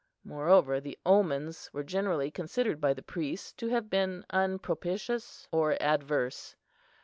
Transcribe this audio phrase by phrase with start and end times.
[0.23, 6.55] Moreover the omens were generally considered by the priests to have been unpropitious or adverse.